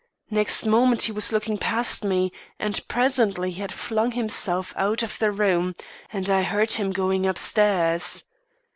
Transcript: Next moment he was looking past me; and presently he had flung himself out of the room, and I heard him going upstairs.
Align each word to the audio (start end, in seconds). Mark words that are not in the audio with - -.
Next 0.31 0.65
moment 0.65 1.03
he 1.03 1.11
was 1.11 1.31
looking 1.31 1.59
past 1.59 2.03
me; 2.03 2.31
and 2.57 2.81
presently 2.87 3.51
he 3.51 3.61
had 3.61 3.71
flung 3.71 4.13
himself 4.13 4.73
out 4.75 5.03
of 5.03 5.19
the 5.19 5.31
room, 5.31 5.75
and 6.11 6.27
I 6.27 6.41
heard 6.41 6.71
him 6.73 6.89
going 6.91 7.27
upstairs. 7.27 8.23